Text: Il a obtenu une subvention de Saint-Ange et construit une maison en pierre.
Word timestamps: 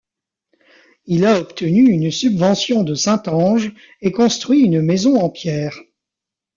Il 1.05 1.27
a 1.27 1.39
obtenu 1.39 1.91
une 1.91 2.09
subvention 2.09 2.81
de 2.81 2.95
Saint-Ange 2.95 3.71
et 4.01 4.11
construit 4.11 4.61
une 4.61 4.81
maison 4.81 5.21
en 5.21 5.29
pierre. 5.29 5.77